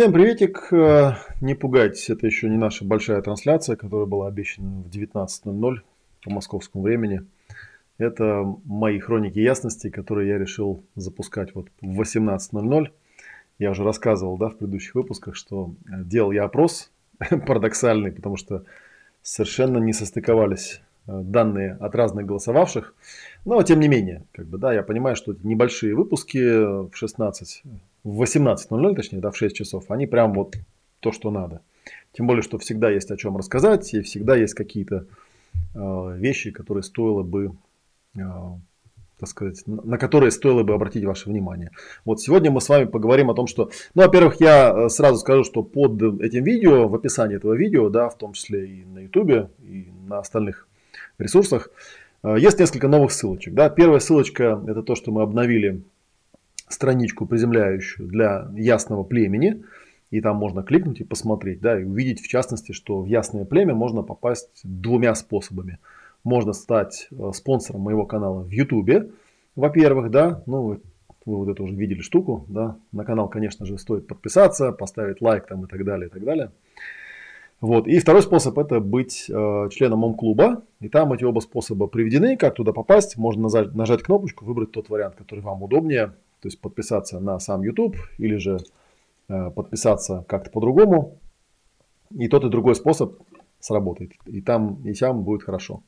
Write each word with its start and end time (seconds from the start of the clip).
Всем 0.00 0.14
приветик, 0.14 0.72
э, 0.72 1.12
не 1.42 1.54
пугайтесь, 1.54 2.08
это 2.08 2.26
еще 2.26 2.48
не 2.48 2.56
наша 2.56 2.86
большая 2.86 3.20
трансляция, 3.20 3.76
которая 3.76 4.06
была 4.06 4.28
обещана 4.28 4.80
в 4.80 4.88
19.00 4.88 5.80
по 6.24 6.30
московскому 6.30 6.82
времени. 6.82 7.26
Это 7.98 8.42
мои 8.64 8.98
хроники 8.98 9.38
ясности, 9.38 9.90
которые 9.90 10.30
я 10.30 10.38
решил 10.38 10.82
запускать 10.94 11.54
вот 11.54 11.66
в 11.82 12.00
18.00. 12.00 12.88
Я 13.58 13.70
уже 13.72 13.84
рассказывал 13.84 14.38
да, 14.38 14.48
в 14.48 14.56
предыдущих 14.56 14.94
выпусках, 14.94 15.36
что 15.36 15.74
э, 15.84 16.02
делал 16.02 16.30
я 16.32 16.44
опрос 16.44 16.90
парадоксальный, 17.46 18.10
потому 18.10 18.38
что 18.38 18.64
совершенно 19.20 19.76
не 19.76 19.92
состыковались 19.92 20.80
э, 21.08 21.20
данные 21.22 21.76
от 21.78 21.94
разных 21.94 22.24
голосовавших. 22.24 22.94
Но 23.44 23.62
тем 23.64 23.80
не 23.80 23.88
менее, 23.88 24.24
как 24.32 24.46
бы, 24.46 24.56
да, 24.56 24.72
я 24.72 24.82
понимаю, 24.82 25.14
что 25.14 25.32
это 25.32 25.46
небольшие 25.46 25.94
выпуски 25.94 26.38
в 26.88 26.94
16 26.94 27.64
в 28.04 28.22
18.00, 28.22 28.94
точнее, 28.94 29.20
да, 29.20 29.30
в 29.30 29.36
6 29.36 29.54
часов, 29.54 29.90
они 29.90 30.06
прям 30.06 30.32
вот 30.32 30.56
то, 31.00 31.12
что 31.12 31.30
надо. 31.30 31.60
Тем 32.12 32.26
более, 32.26 32.42
что 32.42 32.58
всегда 32.58 32.90
есть 32.90 33.10
о 33.10 33.16
чем 33.16 33.36
рассказать, 33.36 33.92
и 33.94 34.02
всегда 34.02 34.36
есть 34.36 34.54
какие-то 34.54 35.06
э, 35.74 36.14
вещи, 36.16 36.50
которые 36.50 36.82
стоило 36.82 37.22
бы, 37.22 37.52
э, 38.16 38.20
так 39.18 39.28
сказать, 39.28 39.62
на 39.66 39.96
которые 39.98 40.30
стоило 40.30 40.62
бы 40.62 40.74
обратить 40.74 41.04
ваше 41.04 41.28
внимание. 41.28 41.70
Вот 42.04 42.20
сегодня 42.20 42.50
мы 42.50 42.60
с 42.60 42.68
вами 42.68 42.84
поговорим 42.84 43.30
о 43.30 43.34
том, 43.34 43.46
что, 43.46 43.70
ну, 43.94 44.02
во-первых, 44.02 44.40
я 44.40 44.72
э, 44.72 44.88
сразу 44.88 45.18
скажу, 45.18 45.44
что 45.44 45.62
под 45.62 46.02
этим 46.20 46.44
видео, 46.44 46.88
в 46.88 46.94
описании 46.94 47.36
этого 47.36 47.54
видео, 47.54 47.88
да, 47.88 48.08
в 48.08 48.18
том 48.18 48.32
числе 48.32 48.66
и 48.66 48.84
на 48.84 49.00
YouTube, 49.00 49.50
и 49.60 49.88
на 50.06 50.18
остальных 50.18 50.66
ресурсах, 51.18 51.70
э, 52.22 52.36
есть 52.38 52.58
несколько 52.58 52.88
новых 52.88 53.12
ссылочек. 53.12 53.54
Да. 53.54 53.70
Первая 53.70 54.00
ссылочка 54.00 54.62
это 54.66 54.82
то, 54.82 54.94
что 54.94 55.12
мы 55.12 55.22
обновили 55.22 55.82
страничку 56.72 57.26
приземляющую 57.26 58.08
для 58.08 58.48
ясного 58.54 59.04
племени. 59.04 59.62
И 60.10 60.20
там 60.20 60.36
можно 60.36 60.62
кликнуть 60.62 61.00
и 61.00 61.04
посмотреть, 61.04 61.60
да, 61.60 61.80
и 61.80 61.84
увидеть 61.84 62.20
в 62.20 62.26
частности, 62.26 62.72
что 62.72 63.02
в 63.02 63.06
ясное 63.06 63.44
племя 63.44 63.74
можно 63.74 64.02
попасть 64.02 64.60
двумя 64.64 65.14
способами. 65.14 65.78
Можно 66.24 66.52
стать 66.52 67.06
э, 67.12 67.30
спонсором 67.32 67.82
моего 67.82 68.06
канала 68.06 68.42
в 68.42 68.50
YouTube, 68.50 69.12
во-первых, 69.56 70.10
да, 70.10 70.42
ну 70.46 70.62
вы, 70.62 70.80
вы 71.26 71.36
вот 71.36 71.48
это 71.48 71.62
уже 71.62 71.74
видели 71.74 72.00
штуку, 72.00 72.44
да, 72.48 72.76
на 72.92 73.04
канал, 73.04 73.28
конечно 73.28 73.66
же, 73.66 73.78
стоит 73.78 74.06
подписаться, 74.06 74.72
поставить 74.72 75.20
лайк 75.20 75.46
там 75.46 75.64
и 75.64 75.68
так 75.68 75.84
далее, 75.84 76.08
и 76.08 76.10
так 76.10 76.24
далее. 76.24 76.50
Вот. 77.60 77.86
И 77.86 77.98
второй 77.98 78.22
способ 78.22 78.58
это 78.58 78.80
быть 78.80 79.26
э, 79.28 79.68
членом 79.70 80.02
ОМ-клуба. 80.04 80.62
И 80.80 80.88
там 80.88 81.12
эти 81.12 81.24
оба 81.24 81.40
способа 81.40 81.88
приведены. 81.88 82.38
Как 82.38 82.54
туда 82.54 82.72
попасть? 82.72 83.18
Можно 83.18 83.42
нажать, 83.42 83.74
нажать 83.74 84.02
кнопочку, 84.02 84.46
выбрать 84.46 84.72
тот 84.72 84.88
вариант, 84.88 85.16
который 85.16 85.40
вам 85.40 85.62
удобнее. 85.62 86.14
То 86.40 86.48
есть 86.48 86.60
подписаться 86.60 87.20
на 87.20 87.38
сам 87.38 87.62
YouTube 87.62 87.96
или 88.18 88.36
же 88.36 88.58
э, 89.28 89.50
подписаться 89.50 90.24
как-то 90.28 90.50
по-другому. 90.50 91.18
И 92.10 92.28
тот 92.28 92.44
и 92.44 92.48
другой 92.48 92.74
способ 92.74 93.20
сработает. 93.60 94.12
И 94.26 94.40
там, 94.40 94.82
и 94.84 94.94
там 94.94 95.22
будет 95.22 95.42
хорошо. 95.42 95.82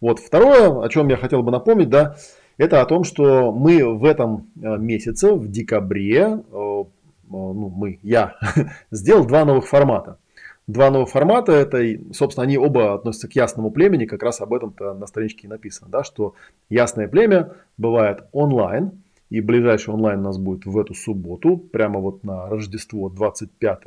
Вот 0.00 0.20
второе, 0.20 0.82
о 0.82 0.88
чем 0.88 1.08
я 1.08 1.16
хотел 1.16 1.42
бы 1.42 1.50
напомнить, 1.50 1.88
да, 1.88 2.16
это 2.56 2.80
о 2.80 2.86
том, 2.86 3.02
что 3.02 3.52
мы 3.52 3.84
в 3.96 4.04
этом 4.04 4.50
э, 4.56 4.76
месяце, 4.76 5.34
в 5.34 5.48
декабре, 5.50 6.20
э, 6.20 6.84
ну, 7.28 7.68
мы, 7.70 7.98
я, 8.02 8.36
сделал 8.90 9.24
два 9.24 9.44
новых 9.44 9.66
формата. 9.66 10.18
Два 10.66 10.90
новых 10.90 11.10
формата, 11.10 11.52
это, 11.52 11.82
собственно, 12.12 12.44
они 12.44 12.56
оба 12.56 12.94
относятся 12.94 13.28
к 13.28 13.32
ясному 13.32 13.70
племени, 13.70 14.06
как 14.06 14.22
раз 14.22 14.40
об 14.40 14.54
этом-то 14.54 14.94
на 14.94 15.06
страничке 15.06 15.46
написано, 15.46 15.90
да, 15.90 16.04
что 16.04 16.34
ясное 16.70 17.06
племя 17.06 17.52
бывает 17.76 18.24
онлайн, 18.32 19.02
и 19.30 19.40
ближайший 19.40 19.94
онлайн 19.94 20.20
у 20.20 20.24
нас 20.24 20.38
будет 20.38 20.66
в 20.66 20.78
эту 20.78 20.94
субботу, 20.94 21.56
прямо 21.56 22.00
вот 22.00 22.24
на 22.24 22.48
Рождество 22.48 23.08
25 23.08 23.80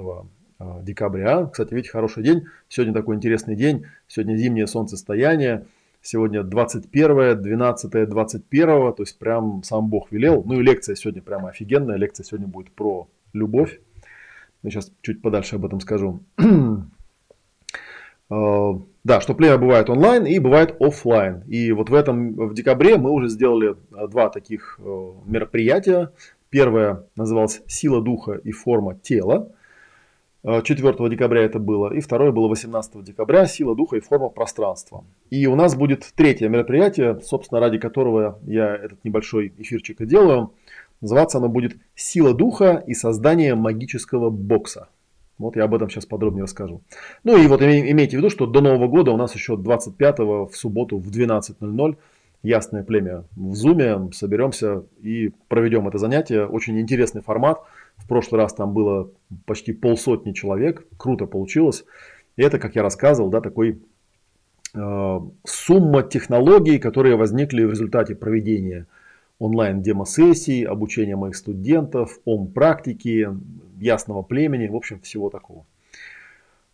а, 0.59 0.81
декабря. 0.81 1.45
Кстати, 1.45 1.73
видите, 1.73 1.91
хороший 1.91 2.23
день. 2.23 2.45
Сегодня 2.67 2.93
такой 2.93 3.15
интересный 3.15 3.55
день. 3.55 3.85
Сегодня 4.07 4.35
зимнее 4.35 4.67
солнцестояние. 4.67 5.65
Сегодня 6.01 6.43
21, 6.43 7.41
12, 7.41 8.09
21, 8.09 8.67
то 8.67 8.95
есть 8.99 9.19
прям 9.19 9.61
сам 9.63 9.87
Бог 9.87 10.11
велел. 10.11 10.43
Ну 10.45 10.59
и 10.59 10.63
лекция 10.63 10.95
сегодня 10.95 11.21
прямо 11.21 11.49
офигенная. 11.49 11.97
Лекция 11.97 12.23
сегодня 12.23 12.47
будет 12.47 12.71
про 12.71 13.07
любовь. 13.33 13.79
Я 14.63 14.71
сейчас 14.71 14.91
чуть 15.01 15.21
подальше 15.21 15.57
об 15.57 15.65
этом 15.65 15.79
скажу. 15.79 16.21
А, 18.29 18.81
да, 19.03 19.21
что 19.21 19.33
плеер 19.33 19.57
бывает 19.57 19.89
онлайн 19.89 20.25
и 20.25 20.37
бывает 20.39 20.75
офлайн. 20.81 21.43
И 21.47 21.71
вот 21.71 21.89
в 21.89 21.93
этом, 21.93 22.33
в 22.33 22.53
декабре 22.53 22.97
мы 22.97 23.11
уже 23.11 23.29
сделали 23.29 23.75
э, 23.91 24.07
два 24.07 24.29
таких 24.29 24.79
э, 24.83 25.11
мероприятия. 25.25 26.11
Первое 26.49 27.05
называлось 27.15 27.61
«Сила 27.67 28.01
духа 28.01 28.33
и 28.33 28.51
форма 28.51 28.95
тела». 28.95 29.51
4 30.43 30.89
э, 30.89 31.09
декабря 31.09 31.41
это 31.41 31.59
было. 31.59 31.93
И 31.93 31.99
второе 31.99 32.31
было 32.31 32.47
18 32.47 33.03
декабря 33.03 33.45
«Сила 33.47 33.75
духа 33.75 33.97
и 33.97 34.01
форма 34.01 34.29
пространства». 34.29 35.03
И 35.29 35.45
у 35.47 35.55
нас 35.55 35.75
будет 35.75 36.09
третье 36.15 36.47
мероприятие, 36.47 37.19
собственно, 37.21 37.59
ради 37.59 37.77
которого 37.79 38.39
я 38.45 38.75
этот 38.75 39.03
небольшой 39.03 39.53
эфирчик 39.57 40.01
и 40.01 40.05
делаю. 40.05 40.53
Называться 41.01 41.37
оно 41.37 41.49
будет 41.49 41.77
«Сила 41.95 42.33
духа 42.33 42.83
и 42.87 42.93
создание 42.93 43.55
магического 43.55 44.29
бокса». 44.29 44.89
Вот 45.37 45.55
я 45.55 45.65
об 45.65 45.75
этом 45.75 45.89
сейчас 45.89 46.05
подробнее 46.05 46.43
расскажу. 46.43 46.81
Ну 47.23 47.37
и 47.37 47.47
вот 47.47 47.61
имейте 47.61 48.17
в 48.17 48.19
виду, 48.19 48.29
что 48.29 48.45
до 48.45 48.61
Нового 48.61 48.87
года 48.87 49.11
у 49.11 49.17
нас 49.17 49.35
еще 49.35 49.55
25 49.55 50.19
в 50.19 50.51
субботу 50.53 50.97
в 50.97 51.09
12.00 51.09 51.97
ясное 52.43 52.83
племя 52.83 53.23
в 53.35 53.53
зуме. 53.53 54.09
Соберемся 54.13 54.83
и 55.01 55.31
проведем 55.47 55.87
это 55.87 55.97
занятие. 55.97 56.45
Очень 56.45 56.79
интересный 56.79 57.21
формат. 57.21 57.61
В 57.97 58.07
прошлый 58.07 58.41
раз 58.41 58.53
там 58.53 58.73
было 58.73 59.11
почти 59.45 59.73
полсотни 59.73 60.33
человек. 60.33 60.85
Круто 60.97 61.25
получилось. 61.25 61.85
И 62.35 62.41
это, 62.41 62.59
как 62.59 62.75
я 62.75 62.83
рассказывал, 62.83 63.29
да, 63.29 63.41
такой 63.41 63.81
э, 64.73 65.19
сумма 65.45 66.03
технологий, 66.03 66.79
которые 66.79 67.15
возникли 67.15 67.63
в 67.63 67.71
результате 67.71 68.15
проведения 68.15 68.87
онлайн 69.39 69.81
демо-сессий, 69.81 70.63
обучения 70.63 71.15
моих 71.15 71.35
студентов, 71.35 72.19
ом-практики, 72.25 73.29
ясного 73.79 74.21
племени, 74.21 74.67
в 74.67 74.75
общем, 74.75 74.99
всего 75.01 75.29
такого. 75.29 75.65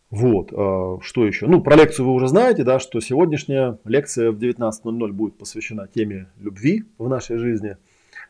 Вот, 0.09 0.53
а, 0.53 1.00
что 1.02 1.25
еще? 1.25 1.47
Ну, 1.47 1.62
про 1.62 1.75
лекцию 1.75 2.06
вы 2.06 2.14
уже 2.14 2.28
знаете, 2.28 2.64
да, 2.64 2.80
что 2.80 3.00
сегодняшняя 3.00 3.80
лекция 3.84 4.31
в 4.31 4.38
19.00 4.38 5.11
будет 5.11 5.38
посвящена 5.38 5.88
теме 5.88 6.28
любви 6.40 6.84
в 6.97 7.09
нашей 7.09 7.38
жизни. 7.38 7.78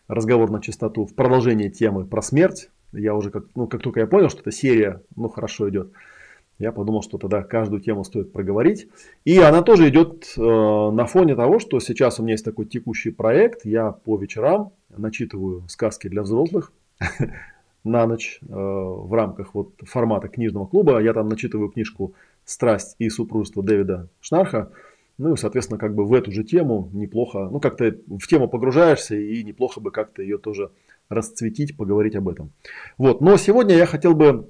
Разговор 0.08 0.50
на 0.50 0.62
чистоту 0.62 1.06
в 1.06 1.14
продолжение 1.14 1.70
темы 1.70 2.06
про 2.06 2.22
смерть. 2.22 2.70
Я 2.94 3.16
уже, 3.16 3.31
как, 3.31 3.46
ну, 3.56 3.68
как 3.68 3.81
только 3.81 4.00
я 4.00 4.08
понял, 4.08 4.30
что 4.30 4.42
эта 4.42 4.52
серия, 4.52 5.02
ну, 5.16 5.28
хорошо 5.28 5.70
идет, 5.70 5.92
я 6.60 6.72
подумал, 6.72 7.02
что 7.02 7.18
тогда 7.18 7.44
каждую 7.44 7.81
тему 7.81 8.04
стоит 8.04 8.31
проговорить. 8.31 8.88
И 9.25 9.38
она 9.40 9.62
тоже 9.62 9.90
идет 9.90 10.34
э, 10.38 10.42
на 10.42 11.06
фоне 11.06 11.36
того, 11.36 11.60
что 11.60 11.80
сейчас 11.80 12.20
у 12.20 12.24
меня 12.24 12.34
есть 12.34 12.46
такой 12.46 12.66
текущий 12.66 13.12
проект. 13.12 13.66
Я 13.66 13.92
по 13.92 14.18
вечерам 14.18 14.72
начитываю 14.96 15.68
сказки 15.68 16.08
для 16.08 16.22
взрослых 16.22 16.72
на 17.84 18.06
ночь 18.08 18.40
э, 18.42 18.46
в 18.48 19.14
рамках 19.14 19.54
вот 19.54 19.74
формата 19.84 20.28
книжного 20.28 20.66
клуба. 20.66 21.02
Я 21.02 21.14
там 21.14 21.30
начитываю 21.30 21.70
книжку 21.70 22.14
«Страсть 22.46 22.96
и 23.00 23.10
супружество» 23.10 23.64
Дэвида 23.64 24.10
Шнарха. 24.22 24.72
Ну 25.18 25.34
и, 25.34 25.38
соответственно, 25.38 25.78
как 25.78 25.94
бы 25.94 26.06
в 26.06 26.14
эту 26.14 26.32
же 26.32 26.44
тему 26.44 26.90
неплохо, 26.92 27.48
ну 27.52 27.60
как-то 27.60 27.96
в 28.08 28.26
тему 28.28 28.48
погружаешься 28.48 29.16
и 29.16 29.44
неплохо 29.44 29.80
бы 29.80 29.92
как-то 29.92 30.24
ее 30.24 30.38
тоже 30.38 30.72
расцветить, 31.10 31.78
поговорить 31.78 32.16
об 32.16 32.30
этом. 32.30 32.52
Вот, 32.98 33.22
но 33.22 33.38
сегодня 33.38 33.76
я 33.76 33.86
хотел 33.86 34.16
бы 34.16 34.50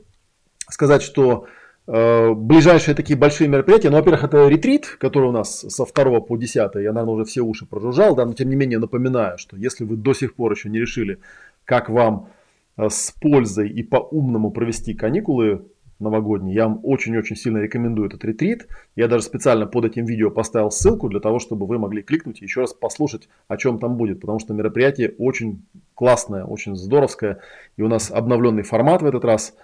сказать, 0.70 1.02
что 1.02 1.48
э, 1.88 2.34
ближайшие 2.34 2.96
такие 2.96 3.20
большие 3.20 3.50
мероприятия, 3.50 3.90
ну, 3.90 3.98
во-первых, 3.98 4.24
это 4.24 4.48
ретрит, 4.48 4.86
который 5.00 5.30
у 5.30 5.32
нас 5.34 5.66
со 5.68 5.86
2 5.86 6.22
по 6.22 6.38
10, 6.38 6.56
я, 6.56 6.70
наверное, 6.94 7.14
уже 7.14 7.26
все 7.26 7.42
уши 7.42 7.66
прожужжал, 7.66 8.16
да, 8.16 8.26
но 8.26 8.34
тем 8.34 8.50
не 8.50 8.56
менее 8.56 8.80
напоминаю, 8.80 9.38
что 9.38 9.58
если 9.58 9.84
вы 9.84 9.98
до 9.98 10.14
сих 10.14 10.36
пор 10.36 10.54
еще 10.54 10.70
не 10.70 10.80
решили, 10.80 11.20
как 11.66 11.90
вам 11.90 12.30
с 12.78 13.12
пользой 13.22 13.70
и 13.70 13.84
по-умному 13.84 14.52
провести 14.52 14.94
каникулы 14.94 15.66
новогодние, 16.00 16.56
я 16.56 16.68
вам 16.68 16.80
очень-очень 16.84 17.36
сильно 17.36 17.60
рекомендую 17.60 18.08
этот 18.08 18.24
ретрит. 18.26 18.68
Я 18.96 19.08
даже 19.08 19.24
специально 19.24 19.66
под 19.66 19.86
этим 19.86 20.06
видео 20.06 20.30
поставил 20.30 20.70
ссылку 20.70 21.10
для 21.10 21.20
того, 21.20 21.40
чтобы 21.40 21.66
вы 21.66 21.80
могли 21.80 22.04
кликнуть 22.04 22.42
и 22.42 22.46
еще 22.46 22.62
раз 22.62 22.74
послушать, 22.74 23.30
о 23.48 23.58
чем 23.58 23.80
там 23.80 23.96
будет. 23.96 24.20
Потому 24.20 24.40
что 24.40 24.54
мероприятие 24.54 25.14
очень 25.18 25.64
классное, 25.96 26.44
очень 26.44 26.76
здоровское. 26.76 27.40
И 27.78 27.82
у 27.82 27.88
нас 27.88 28.12
обновленный 28.12 28.64
формат 28.64 29.02
в 29.02 29.06
этот 29.06 29.24
раз. 29.26 29.56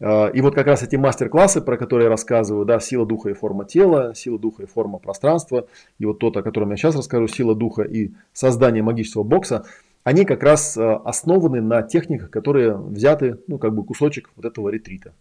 А, 0.00 0.28
и 0.28 0.40
вот 0.40 0.54
как 0.54 0.66
раз 0.66 0.82
эти 0.82 0.96
мастер-классы, 0.96 1.60
про 1.60 1.76
которые 1.76 2.04
я 2.04 2.10
рассказываю, 2.10 2.64
да, 2.64 2.80
сила 2.80 3.06
духа 3.06 3.30
и 3.30 3.34
форма 3.34 3.64
тела, 3.64 4.14
сила 4.14 4.38
духа 4.38 4.64
и 4.64 4.66
форма 4.66 4.98
пространства, 4.98 5.66
и 5.98 6.06
вот 6.06 6.18
тот, 6.18 6.36
о 6.36 6.42
котором 6.42 6.70
я 6.70 6.76
сейчас 6.76 6.96
расскажу, 6.96 7.28
сила 7.28 7.54
духа 7.54 7.82
и 7.82 8.12
создание 8.32 8.82
магического 8.82 9.22
бокса, 9.22 9.64
они 10.04 10.24
как 10.24 10.42
раз 10.42 10.76
а, 10.76 10.96
основаны 10.98 11.60
на 11.60 11.82
техниках, 11.82 12.30
которые 12.30 12.76
взяты, 12.76 13.38
ну, 13.48 13.58
как 13.58 13.74
бы 13.74 13.84
кусочек 13.84 14.30
вот 14.36 14.44
этого 14.44 14.68
ретрита. 14.68 15.12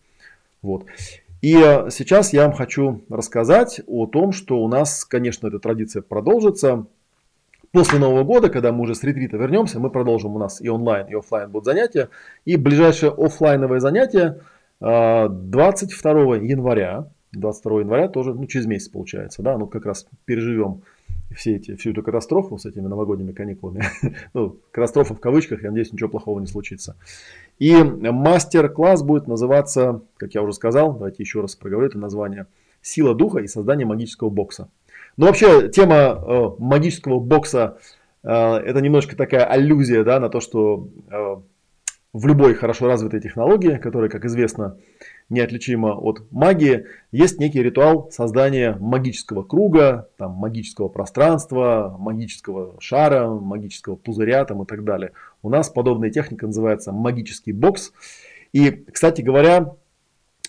Вот. 0.61 0.85
И 1.41 1.55
а, 1.55 1.89
сейчас 1.89 2.31
я 2.33 2.43
вам 2.43 2.53
хочу 2.53 3.03
рассказать 3.09 3.81
о 3.87 4.05
том, 4.05 4.31
что 4.31 4.59
у 4.59 4.67
нас, 4.67 5.03
конечно, 5.05 5.47
эта 5.47 5.59
традиция 5.59 6.01
продолжится. 6.01 6.85
После 7.71 7.97
Нового 7.97 8.23
года, 8.23 8.49
когда 8.49 8.71
мы 8.71 8.81
уже 8.83 8.93
с 8.93 9.03
ретрита 9.03 9.37
вернемся, 9.37 9.79
мы 9.79 9.89
продолжим 9.89 10.35
у 10.35 10.39
нас 10.39 10.61
и 10.61 10.69
онлайн, 10.69 11.07
и 11.07 11.15
офлайн 11.15 11.49
будут 11.49 11.65
занятия. 11.65 12.09
И 12.45 12.55
ближайшее 12.55 13.11
офлайновое 13.11 13.79
занятие– 13.79 14.41
22 14.83 16.37
января, 16.37 17.07
22 17.31 17.79
января 17.79 18.09
тоже, 18.09 18.33
ну, 18.33 18.45
через 18.47 18.65
месяц 18.65 18.89
получается, 18.89 19.41
да, 19.41 19.57
ну, 19.57 19.65
как 19.65 19.85
раз 19.85 20.05
переживем 20.25 20.81
все 21.35 21.55
эти, 21.55 21.75
всю 21.75 21.91
эту 21.91 22.03
катастрофу 22.03 22.57
с 22.57 22.65
этими 22.65 22.87
новогодними 22.87 23.31
каникулами. 23.31 23.83
ну, 24.33 24.57
катастрофа 24.71 25.15
в 25.15 25.19
кавычках, 25.19 25.63
я 25.63 25.69
надеюсь, 25.69 25.91
ничего 25.91 26.09
плохого 26.09 26.39
не 26.39 26.47
случится. 26.47 26.95
И 27.59 27.75
мастер-класс 27.75 29.03
будет 29.03 29.27
называться, 29.27 30.01
как 30.17 30.33
я 30.33 30.41
уже 30.41 30.53
сказал, 30.53 30.93
давайте 30.93 31.23
еще 31.23 31.41
раз 31.41 31.55
проговорю 31.55 31.87
это 31.87 31.97
название, 31.97 32.47
«Сила 32.81 33.15
духа 33.15 33.39
и 33.39 33.47
создание 33.47 33.85
магического 33.85 34.29
бокса». 34.29 34.69
Но 35.15 35.27
вообще 35.27 35.69
тема 35.69 35.95
э, 35.95 36.49
магического 36.57 37.19
бокса 37.19 37.77
э, 38.23 38.29
это 38.29 38.81
немножко 38.81 39.15
такая 39.15 39.45
аллюзия 39.45 40.03
да, 40.03 40.19
на 40.19 40.29
то, 40.29 40.39
что 40.39 40.89
э, 41.09 41.35
в 42.13 42.27
любой 42.27 42.53
хорошо 42.53 42.87
развитой 42.87 43.19
технологии, 43.19 43.77
которая, 43.77 44.09
как 44.09 44.25
известно, 44.25 44.77
неотличима 45.29 45.93
от 45.93 46.23
магии, 46.31 46.85
есть 47.11 47.39
некий 47.39 47.61
ритуал 47.61 48.09
создания 48.11 48.77
магического 48.79 49.43
круга, 49.43 50.09
там, 50.17 50.31
магического 50.31 50.89
пространства, 50.89 51.95
магического 51.99 52.75
шара, 52.79 53.27
магического 53.27 53.95
пузыря 53.95 54.45
там, 54.45 54.63
и 54.63 54.65
так 54.65 54.83
далее. 54.83 55.11
У 55.41 55.49
нас 55.49 55.69
подобная 55.69 56.09
техника 56.09 56.45
называется 56.47 56.91
магический 56.91 57.51
бокс. 57.51 57.93
И, 58.51 58.69
кстати 58.69 59.21
говоря, 59.21 59.75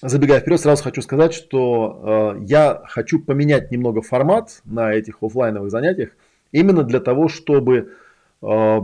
забегая 0.02 0.40
вперед, 0.40 0.60
сразу 0.60 0.82
хочу 0.82 1.02
сказать, 1.02 1.32
что 1.32 2.34
э, 2.36 2.44
я 2.44 2.82
хочу 2.84 3.20
поменять 3.20 3.70
немного 3.70 4.02
формат 4.02 4.60
на 4.64 4.92
этих 4.92 5.22
офлайновых 5.22 5.70
занятиях, 5.70 6.10
именно 6.52 6.82
для 6.82 7.00
того, 7.00 7.28
чтобы 7.28 7.92
э, 8.42 8.80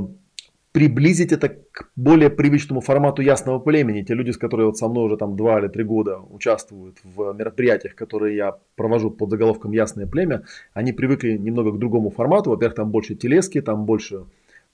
приблизить 0.72 1.32
это 1.32 1.48
к 1.48 1.90
более 1.96 2.30
привычному 2.30 2.80
формату 2.80 3.22
ясного 3.22 3.58
племени. 3.58 4.02
Те 4.02 4.14
люди, 4.14 4.30
с 4.30 4.36
которыми 4.36 4.66
вот 4.66 4.78
со 4.78 4.88
мной 4.88 5.06
уже 5.06 5.16
там 5.16 5.36
два 5.36 5.58
или 5.58 5.68
три 5.68 5.82
года 5.84 6.18
участвуют 6.18 6.98
в 7.02 7.32
мероприятиях, 7.32 7.94
которые 7.94 8.36
я 8.36 8.56
провожу 8.76 9.10
под 9.10 9.30
заголовком 9.30 9.72
«Ясное 9.72 10.06
племя», 10.06 10.44
они 10.72 10.92
привыкли 10.92 11.32
немного 11.32 11.72
к 11.72 11.78
другому 11.78 12.10
формату. 12.10 12.50
Во-первых, 12.50 12.76
там 12.76 12.90
больше 12.90 13.16
телески, 13.16 13.60
там 13.60 13.84
больше 13.84 14.26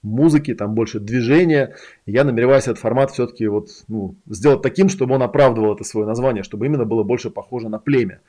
музыки, 0.03 0.55
там 0.55 0.75
больше 0.75 1.01
движения. 1.01 1.75
Я 2.05 2.25
намереваюсь 2.25 2.65
этот 2.65 2.79
формат 2.79 3.11
все-таки 3.11 3.47
вот, 3.47 3.69
ну, 3.89 4.17
сделать 4.27 4.63
таким, 4.63 4.89
чтобы 4.89 5.15
он 5.15 5.23
оправдывал 5.23 5.75
это 5.75 5.85
свое 5.85 6.07
название, 6.07 6.43
чтобы 6.43 6.67
именно 6.67 6.85
было 6.85 7.03
больше 7.05 7.31
похоже 7.31 7.69
на 7.69 7.79
племя. 7.79 8.21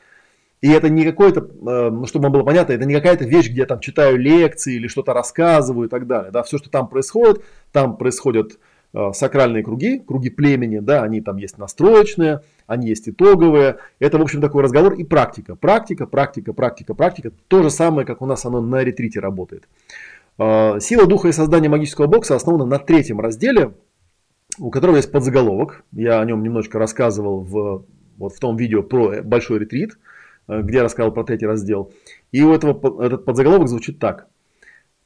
И 0.62 0.70
это 0.70 0.90
не 0.90 1.04
какое-то, 1.04 1.42
э, 1.42 1.90
ну, 1.92 2.06
чтобы 2.08 2.24
вам 2.24 2.32
было 2.32 2.44
понятно, 2.44 2.74
это 2.74 2.86
не 2.86 2.94
какая-то 2.94 3.26
вещь, 3.26 3.50
где 3.50 3.62
я 3.62 3.66
там 3.66 3.80
читаю 3.80 4.18
лекции 4.18 4.76
или 4.76 4.88
что-то 4.88 5.14
рассказываю 5.14 5.88
и 5.88 5.90
так 5.90 6.08
далее. 6.08 6.32
Да, 6.32 6.42
все, 6.44 6.58
что 6.58 6.70
там 6.70 6.88
происходит, 6.88 7.44
там 7.72 7.96
происходят 7.96 8.58
э, 8.94 9.12
сакральные 9.14 9.64
круги, 9.64 10.00
круги 10.00 10.32
племени, 10.32 10.80
да, 10.80 11.04
они 11.04 11.22
там 11.22 11.38
есть 11.38 11.60
настроечные, 11.60 12.42
они 12.66 12.88
есть 12.88 13.08
итоговые. 13.08 13.78
Это, 14.00 14.18
в 14.18 14.22
общем, 14.22 14.42
такой 14.42 14.64
разговор 14.64 14.94
и 14.94 15.04
практика. 15.04 15.56
Практика, 15.56 16.08
практика, 16.08 16.54
практика, 16.54 16.96
практика. 16.96 17.32
То 17.48 17.62
же 17.62 17.70
самое, 17.70 18.08
как 18.08 18.24
у 18.24 18.26
нас 18.26 18.44
оно 18.46 18.60
на 18.60 18.84
ретрите 18.84 19.20
работает. 19.20 19.68
Э, 20.40 20.80
сила 20.80 21.06
духа 21.06 21.28
и 21.28 21.34
создание 21.34 21.70
магического 21.70 22.08
бокса 22.08 22.36
основана 22.36 22.66
на 22.66 22.80
третьем 22.80 23.20
разделе, 23.20 23.74
у 24.58 24.72
которого 24.72 24.96
есть 24.96 25.12
подзаголовок. 25.12 25.84
Я 25.92 26.20
о 26.20 26.26
нем 26.26 26.42
немножечко 26.42 26.80
рассказывал 26.80 27.42
в, 27.42 27.86
вот 28.18 28.34
в 28.34 28.40
том 28.40 28.58
видео 28.58 28.82
про 28.82 29.22
большой 29.22 29.60
ретрит. 29.60 30.00
Э, 30.48 30.62
где 30.62 30.78
я 30.78 30.84
рассказал 30.84 31.12
про 31.12 31.24
третий 31.24 31.46
раздел. 31.46 31.92
И 32.32 32.42
у 32.44 32.54
этого 32.54 33.04
этот 33.04 33.26
подзаголовок 33.26 33.68
звучит 33.68 34.00
так. 34.00 34.28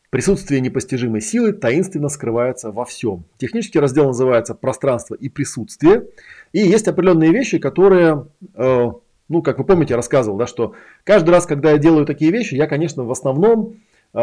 Присутствие 0.10 0.60
непостижимой 0.60 1.22
силы 1.22 1.54
таинственно 1.54 2.10
скрывается 2.10 2.72
во 2.72 2.84
всем. 2.84 3.24
Технический 3.38 3.80
раздел 3.80 4.08
называется 4.08 4.54
«Пространство 4.54 5.16
и 5.16 5.30
присутствие». 5.30 6.08
И 6.52 6.60
есть 6.60 6.88
определенные 6.88 7.32
вещи, 7.32 7.60
которые, 7.60 8.28
э, 8.56 8.92
ну, 9.30 9.42
как 9.42 9.58
вы 9.58 9.64
помните, 9.64 9.94
я 9.94 9.98
рассказывал, 9.98 10.38
да, 10.38 10.48
что 10.48 10.76
каждый 11.06 11.30
раз, 11.30 11.46
когда 11.46 11.72
я 11.72 11.78
делаю 11.78 12.06
такие 12.06 12.30
вещи, 12.30 12.56
я, 12.56 12.68
конечно, 12.68 13.06
в 13.06 13.12
основном 13.12 13.78
э, 14.14 14.20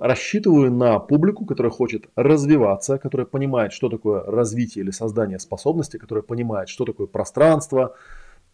рассчитываю 0.00 0.70
на 0.70 0.98
публику, 0.98 1.46
которая 1.46 1.72
хочет 1.72 2.04
развиваться, 2.16 2.98
которая 2.98 3.26
понимает, 3.26 3.72
что 3.72 3.88
такое 3.88 4.22
развитие 4.22 4.84
или 4.84 4.90
создание 4.90 5.38
способности, 5.38 5.96
которая 5.96 6.22
понимает, 6.22 6.68
что 6.68 6.84
такое 6.84 7.06
пространство, 7.06 7.96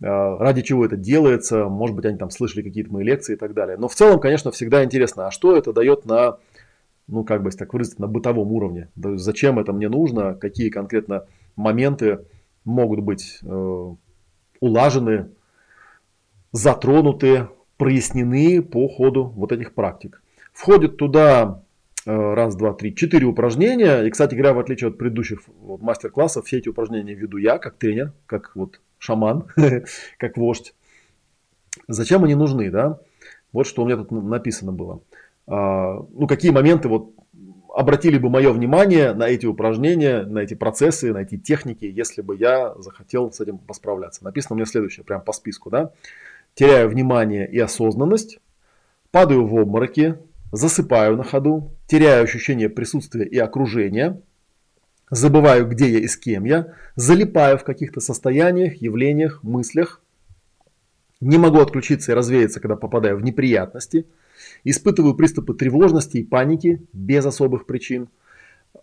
ради 0.01 0.63
чего 0.63 0.85
это 0.85 0.97
делается, 0.97 1.67
может 1.69 1.97
быть, 1.97 2.05
они 2.05 2.19
там 2.19 2.31
слышали 2.31 2.63
какие-то 2.63 2.93
мои 2.93 3.05
лекции 3.05 3.35
и 3.35 3.37
так 3.37 3.55
далее. 3.55 3.77
Но 3.77 3.89
в 3.89 3.95
целом, 3.95 4.21
конечно, 4.21 4.51
всегда 4.51 4.85
интересно, 4.85 5.29
а 5.29 5.31
что 5.31 5.57
это 5.57 5.73
дает 5.73 6.05
на, 6.05 6.39
ну, 7.09 7.25
как 7.25 7.43
бы 7.43 7.51
так 7.51 7.73
выразить, 7.73 7.99
на 7.99 8.07
бытовом 8.07 8.53
уровне. 8.53 8.89
Зачем 8.95 9.59
это 9.59 9.73
мне 9.73 9.89
нужно, 9.89 10.35
какие 10.35 10.69
конкретно 10.69 11.25
моменты 11.57 12.21
могут 12.65 13.01
быть 13.01 13.39
э, 13.43 13.95
улажены, 14.61 15.31
затронуты, 16.53 17.49
прояснены 17.79 18.63
по 18.63 18.89
ходу 18.89 19.25
вот 19.25 19.53
этих 19.53 19.75
практик. 19.75 20.23
Входит 20.53 20.97
туда 20.97 21.63
э, 22.05 22.11
раз, 22.11 22.57
два, 22.57 22.73
три, 22.73 22.95
четыре 22.95 23.27
упражнения. 23.27 24.03
И, 24.03 24.11
кстати 24.11 24.35
говоря, 24.35 24.53
в 24.53 24.59
отличие 24.59 24.89
от 24.89 24.99
предыдущих 24.99 25.41
мастер-классов, 25.63 26.47
все 26.47 26.59
эти 26.59 26.69
упражнения 26.69 27.15
веду 27.15 27.37
я, 27.39 27.59
как 27.59 27.77
тренер, 27.77 28.13
как 28.27 28.53
вот 28.57 28.81
шаман, 28.99 29.47
как 30.19 30.37
вождь. 30.37 30.75
Зачем 31.89 32.25
они 32.25 32.35
нужны, 32.35 32.71
да? 32.71 32.99
Вот 33.53 33.67
что 33.67 33.83
у 33.83 33.87
меня 33.87 33.97
тут 33.97 34.11
написано 34.11 34.73
было. 34.73 35.01
А, 35.47 36.05
ну, 36.13 36.27
какие 36.27 36.51
моменты 36.51 36.89
вот 36.89 37.13
обратили 37.75 38.19
бы 38.19 38.31
мое 38.31 38.53
внимание 38.53 39.13
на 39.13 39.29
эти 39.29 39.47
упражнения, 39.47 40.23
на 40.23 40.39
эти 40.39 40.55
процессы, 40.55 41.13
на 41.13 41.19
эти 41.19 41.37
техники, 41.37 41.85
если 41.85 42.23
бы 42.23 42.37
я 42.37 42.75
захотел 42.79 43.31
с 43.33 43.41
этим 43.41 43.59
посправляться. 43.59 44.25
Написано 44.25 44.55
у 44.55 44.57
меня 44.57 44.67
следующее, 44.67 45.05
прям 45.05 45.21
по 45.21 45.33
списку, 45.33 45.71
да. 45.71 45.93
Теряю 46.55 46.89
внимание 46.89 47.47
и 47.47 47.59
осознанность, 47.59 48.39
падаю 49.11 49.47
в 49.47 49.59
обмороки, 49.59 50.17
засыпаю 50.53 51.17
на 51.17 51.25
ходу, 51.25 51.71
теряю 51.87 52.25
ощущение 52.25 52.69
присутствия 52.69 53.27
и 53.27 53.39
окружения– 53.39 54.21
забываю, 55.11 55.67
где 55.67 55.91
я 55.91 55.99
и 55.99 56.07
с 56.07 56.17
кем 56.17 56.45
я, 56.45 56.75
залипаю 56.95 57.59
в 57.59 57.65
каких-то 57.65 58.01
состояниях, 58.01 58.81
явлениях, 58.83 59.43
мыслях, 59.43 60.03
не 61.21 61.39
могу 61.39 61.61
отключиться 61.61 62.13
и 62.13 62.15
развеяться, 62.15 62.61
когда 62.61 62.77
попадаю 62.77 63.17
в 63.17 63.23
неприятности, 63.23 64.07
испытываю 64.65 65.15
приступы 65.15 65.55
тревожности 65.55 66.19
и 66.19 66.25
паники 66.25 66.83
без 66.93 67.25
особых 67.25 67.67
причин, 67.67 68.09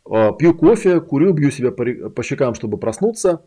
а, 0.05 0.31
пью 0.31 0.53
кофе, 0.55 0.99
курю, 0.99 1.33
бью 1.33 1.51
себя 1.51 1.71
по 1.71 2.23
щекам, 2.23 2.55
чтобы 2.55 2.77
проснуться, 2.77 3.43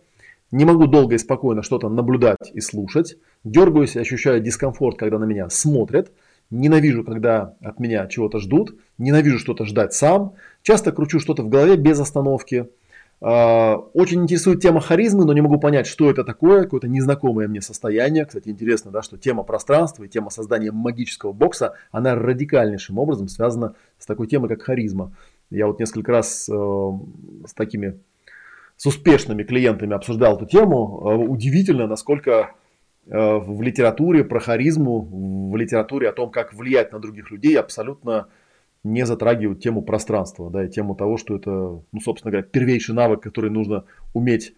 не 0.53 0.65
могу 0.65 0.87
долго 0.87 1.17
и 1.17 1.19
спокойно 1.19 1.63
что-то 1.63 1.89
наблюдать 1.89 2.53
и 2.55 2.61
слушать, 2.61 3.17
дергаюсь 3.43 3.97
и 3.97 3.99
ощущаю 4.01 4.41
дискомфорт, 4.41 4.99
когда 4.99 5.19
на 5.19 5.25
меня 5.25 5.51
смотрят– 5.51 6.13
Ненавижу, 6.51 7.05
когда 7.05 7.55
от 7.61 7.81
меня 7.81 8.07
чего-то 8.07 8.39
ждут. 8.39 8.79
Ненавижу 8.99 9.39
что-то 9.39 9.65
ждать 9.65 9.95
сам. 9.95 10.35
Часто 10.63 10.93
кручу 10.93 11.19
что-то 11.19 11.43
в 11.43 11.49
голове 11.49 11.77
без 11.77 11.99
остановки. 11.99 12.69
А, 13.21 13.77
очень 13.95 14.23
интересует 14.23 14.61
тема 14.61 14.81
харизмы, 14.81 15.25
но 15.25 15.33
не 15.33 15.41
могу 15.41 15.59
понять, 15.59 15.87
что 15.87 16.11
это 16.11 16.23
такое, 16.23 16.65
какое-то 16.65 16.87
незнакомое 16.87 17.49
мне 17.49 17.63
состояние. 17.63 18.27
Кстати, 18.27 18.49
интересно, 18.49 18.91
да, 18.91 19.03
что 19.03 19.17
тема 19.17 19.43
пространства 19.43 20.05
и 20.05 20.09
тема 20.09 20.31
создания 20.31 20.71
магического 20.71 21.33
бокса, 21.33 21.75
она 21.91 22.15
радикальнейшим 22.15 22.99
образом 22.99 23.29
связана 23.29 23.75
с 23.99 24.07
такой 24.07 24.27
темой, 24.27 24.49
как 24.49 24.63
харизма. 24.63 25.17
Я 25.51 25.67
вот 25.67 25.81
несколько 25.81 26.13
раз 26.13 26.49
э, 26.49 26.53
с 27.47 27.55
такими, 27.55 27.99
с 28.77 28.87
успешными 28.87 29.45
клиентами 29.45 29.95
обсуждал 29.95 30.37
эту 30.37 30.45
тему. 30.47 31.03
Э, 31.05 31.15
удивительно, 31.15 31.87
насколько 31.87 32.53
в 33.07 33.63
литературе 33.63 34.25
про 34.25 34.41
харизму, 34.41 35.01
в 35.51 35.57
литературе 35.57 36.09
о 36.09 36.13
том, 36.13 36.31
как 36.31 36.53
влиять 36.53 36.93
на 36.93 36.99
других 36.99 37.31
людей, 37.31 37.57
абсолютно 37.59 38.29
не 38.87 39.05
затрагивают 39.05 39.61
тему 39.61 39.83
пространства, 39.83 40.51
да, 40.51 40.65
и 40.65 40.69
тему 40.69 40.95
того, 40.95 41.17
что 41.17 41.37
это, 41.37 41.51
ну, 41.51 42.01
собственно 42.01 42.31
говоря, 42.31 42.47
первейший 42.47 42.95
навык, 42.95 43.21
который 43.21 43.51
нужно 43.51 43.85
уметь, 44.15 44.55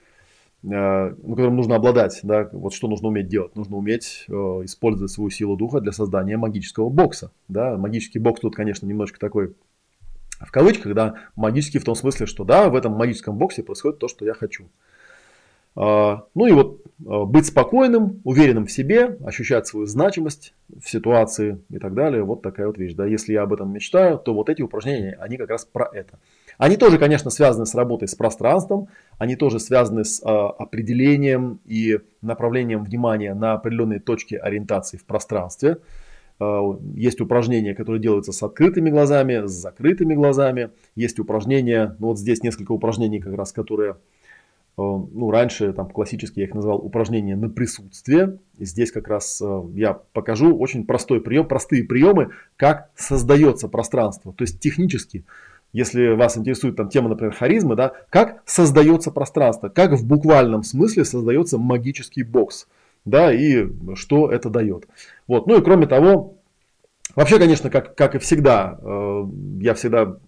э, 0.62 1.14
ну, 1.22 1.34
которым 1.34 1.56
нужно 1.56 1.76
обладать, 1.76 2.20
да, 2.22 2.48
вот 2.52 2.74
что 2.74 2.88
нужно 2.88 3.08
уметь 3.08 3.28
делать. 3.28 3.56
Нужно 3.56 3.76
уметь 3.76 4.26
э, 4.28 4.32
использовать 4.32 5.10
свою 5.10 5.30
силу 5.30 5.56
духа 5.56 5.80
для 5.80 5.92
создания 5.92 6.36
магического 6.36 6.90
бокса, 6.90 7.32
да. 7.48 7.76
Магический 7.76 8.18
бокс 8.18 8.40
тут, 8.40 8.54
конечно, 8.54 8.86
немножко 8.86 9.18
такой 9.18 9.54
в 10.40 10.52
кавычках, 10.52 10.94
да, 10.94 11.14
магический 11.34 11.78
в 11.78 11.84
том 11.84 11.94
смысле, 11.94 12.26
что 12.26 12.44
да, 12.44 12.68
в 12.68 12.76
этом 12.76 12.92
магическом 12.92 13.36
боксе 13.36 13.62
происходит 13.62 13.98
то, 13.98 14.08
что 14.08 14.24
я 14.24 14.34
хочу. 14.34 14.68
А, 15.76 16.24
ну 16.34 16.46
и 16.46 16.52
вот 16.52 16.82
а, 17.06 17.24
быть 17.24 17.46
спокойным, 17.46 18.20
уверенным 18.24 18.66
в 18.66 18.72
себе, 18.72 19.16
ощущать 19.24 19.66
свою 19.66 19.86
значимость 19.86 20.54
в 20.68 20.88
ситуации 20.88 21.60
и 21.70 21.78
так 21.78 21.94
далее. 21.94 22.22
Вот 22.22 22.42
такая 22.42 22.66
вот 22.66 22.78
вещь. 22.78 22.94
Да. 22.94 23.06
Если 23.06 23.32
я 23.32 23.42
об 23.42 23.52
этом 23.52 23.72
мечтаю, 23.72 24.18
то 24.18 24.34
вот 24.34 24.48
эти 24.48 24.62
упражнения, 24.62 25.16
они 25.20 25.36
как 25.36 25.50
раз 25.50 25.64
про 25.64 25.88
это. 25.92 26.18
Они 26.58 26.76
тоже, 26.76 26.98
конечно, 26.98 27.30
связаны 27.30 27.66
с 27.66 27.74
работой 27.74 28.08
с 28.08 28.16
пространством, 28.16 28.88
они 29.16 29.36
тоже 29.36 29.60
связаны 29.60 30.04
с 30.04 30.20
э, 30.20 30.26
определением 30.26 31.60
и 31.64 32.00
направлением 32.20 32.82
внимания 32.82 33.32
на 33.32 33.52
определенные 33.52 34.00
точки 34.00 34.34
ориентации 34.34 34.96
в 34.96 35.04
пространстве. 35.04 35.78
Э, 36.40 36.60
есть 36.94 37.20
упражнения, 37.20 37.76
которые 37.76 38.02
делаются 38.02 38.32
с 38.32 38.42
открытыми 38.42 38.90
глазами, 38.90 39.46
с 39.46 39.52
закрытыми 39.52 40.14
глазами. 40.14 40.70
Есть 40.96 41.20
упражнения, 41.20 41.94
ну 42.00 42.08
вот 42.08 42.18
здесь 42.18 42.42
несколько 42.42 42.72
упражнений, 42.72 43.20
как 43.20 43.34
раз, 43.34 43.52
которые 43.52 43.96
ну, 44.78 45.30
раньше 45.32 45.72
там 45.72 45.88
классически 45.90 46.38
я 46.38 46.46
их 46.46 46.54
называл 46.54 46.78
упражнения 46.78 47.34
на 47.34 47.50
присутствие. 47.50 48.38
Здесь 48.60 48.92
как 48.92 49.08
раз 49.08 49.42
э, 49.42 49.62
я 49.74 49.94
покажу 50.12 50.56
очень 50.56 50.86
простой 50.86 51.20
прием, 51.20 51.48
простые 51.48 51.82
приемы, 51.82 52.30
как 52.56 52.88
создается 52.94 53.66
пространство. 53.66 54.32
То 54.32 54.42
есть 54.42 54.60
технически, 54.60 55.24
если 55.72 56.14
вас 56.14 56.38
интересует 56.38 56.76
там 56.76 56.90
тема, 56.90 57.08
например, 57.08 57.34
харизмы, 57.34 57.74
да, 57.74 57.92
как 58.08 58.40
создается 58.46 59.10
пространство, 59.10 59.68
как 59.68 59.94
в 59.94 60.06
буквальном 60.06 60.62
смысле 60.62 61.04
создается 61.04 61.58
магический 61.58 62.22
бокс, 62.22 62.68
да, 63.04 63.32
и 63.32 63.66
что 63.96 64.30
это 64.30 64.48
дает. 64.48 64.86
Вот. 65.26 65.48
Ну 65.48 65.58
и 65.58 65.62
кроме 65.64 65.88
того, 65.88 66.36
вообще, 67.16 67.38
конечно, 67.40 67.68
как, 67.68 67.96
как 67.96 68.14
и 68.14 68.18
всегда, 68.18 68.78
э, 68.80 69.24
я 69.60 69.74
всегда 69.74 70.18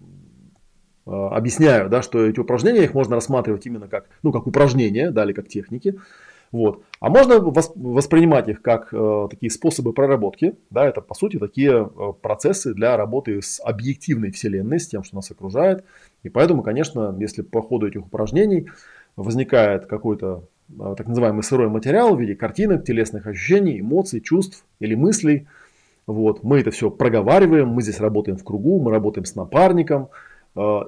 объясняю, 1.05 1.89
да, 1.89 2.01
что 2.01 2.25
эти 2.25 2.39
упражнения, 2.39 2.83
их 2.83 2.93
можно 2.93 3.15
рассматривать 3.15 3.65
именно 3.65 3.87
как, 3.87 4.05
ну, 4.23 4.31
как 4.31 4.47
упражнения, 4.47 5.11
да, 5.11 5.23
или 5.23 5.33
как 5.33 5.47
техники. 5.47 5.95
Вот. 6.51 6.83
А 6.99 7.09
можно 7.09 7.39
воспринимать 7.39 8.49
их 8.49 8.61
как 8.61 8.89
э, 8.91 9.27
такие 9.29 9.49
способы 9.49 9.93
проработки. 9.93 10.55
Да, 10.69 10.85
это 10.85 10.99
по 10.99 11.13
сути 11.13 11.39
такие 11.39 11.71
э, 11.71 12.13
процессы 12.21 12.73
для 12.73 12.97
работы 12.97 13.41
с 13.41 13.61
объективной 13.63 14.31
вселенной, 14.31 14.79
с 14.79 14.87
тем, 14.87 15.03
что 15.03 15.15
нас 15.15 15.31
окружает. 15.31 15.85
И 16.23 16.29
поэтому, 16.29 16.61
конечно, 16.61 17.15
если 17.17 17.41
по 17.41 17.61
ходу 17.61 17.87
этих 17.87 18.05
упражнений 18.05 18.67
возникает 19.15 19.85
какой-то 19.85 20.43
э, 20.77 20.95
так 20.97 21.07
называемый 21.07 21.43
сырой 21.43 21.69
материал 21.69 22.15
в 22.15 22.19
виде 22.19 22.35
картинок, 22.35 22.83
телесных 22.83 23.27
ощущений, 23.27 23.79
эмоций, 23.79 24.19
чувств 24.19 24.65
или 24.81 24.93
мыслей, 24.93 25.47
вот, 26.05 26.43
мы 26.43 26.59
это 26.59 26.71
все 26.71 26.91
проговариваем, 26.91 27.69
мы 27.69 27.81
здесь 27.81 28.01
работаем 28.01 28.37
в 28.37 28.43
кругу, 28.43 28.81
мы 28.81 28.91
работаем 28.91 29.23
с 29.23 29.35
напарником, 29.35 30.09
Э, 30.09 30.30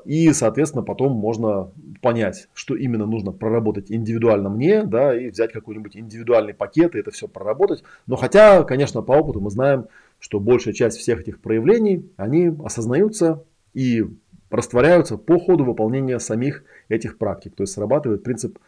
и, 0.05 0.33
соответственно, 0.33 0.83
потом 0.83 1.13
можно 1.13 1.71
понять, 2.01 2.49
что 2.53 2.75
именно 2.75 3.05
нужно 3.05 3.31
проработать 3.31 3.91
индивидуально 3.91 4.49
мне, 4.49 4.83
да, 4.83 5.17
и 5.17 5.29
взять 5.29 5.53
какой-нибудь 5.53 5.95
индивидуальный 5.95 6.53
пакет 6.53 6.95
и 6.95 6.99
это 6.99 7.11
все 7.11 7.27
проработать. 7.29 7.83
Но 8.05 8.17
хотя, 8.17 8.63
конечно, 8.63 9.01
по 9.01 9.13
опыту 9.13 9.39
мы 9.39 9.49
знаем, 9.49 9.85
что 10.19 10.39
большая 10.39 10.73
часть 10.73 10.97
всех 10.97 11.21
этих 11.21 11.39
проявлений, 11.39 12.09
они 12.17 12.53
осознаются 12.63 13.43
и 13.73 14.05
растворяются 14.49 15.17
по 15.17 15.39
ходу 15.39 15.63
выполнения 15.63 16.19
самих 16.19 16.63
этих 16.89 17.17
практик. 17.17 17.55
То 17.55 17.63
есть 17.63 17.73
срабатывает 17.73 18.23
принцип, 18.23 18.59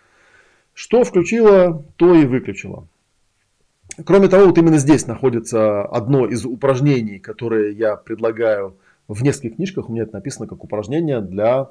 что 0.74 1.04
включило, 1.04 1.86
то 1.98 2.14
и 2.16 2.25
выключило. 2.25 2.88
Кроме 4.06 4.28
того, 4.28 4.48
вот 4.48 4.58
именно 4.58 4.78
здесь 4.78 5.08
находится 5.08 5.84
одно 5.84 6.25
из 6.25 6.46
упражнений, 6.46 7.20
которые 7.20 7.74
я 7.74 7.96
предлагаю 7.96 8.75
в 9.08 9.24
нескольких 9.24 9.56
книжках 9.56 9.90
у 9.90 9.92
меня 9.92 10.04
это 10.04 10.14
написано 10.14 10.48
как 10.48 10.64
упражнение 10.64 11.22
для 11.22 11.70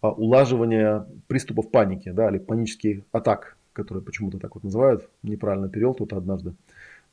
а, 0.00 0.10
улаживания 0.10 1.06
приступов 1.28 1.70
паники, 1.70 2.10
да, 2.10 2.28
или 2.28 2.38
панических 2.38 3.02
атак, 3.12 3.56
которые 3.72 4.02
почему-то 4.02 4.38
так 4.38 4.54
вот 4.54 4.64
называют. 4.64 5.08
Неправильно 5.22 5.68
перевел 5.68 5.94
тут 5.94 6.12
однажды. 6.12 6.54